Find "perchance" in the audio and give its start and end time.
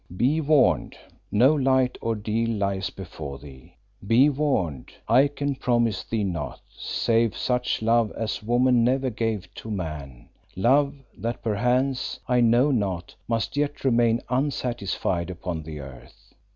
11.43-12.19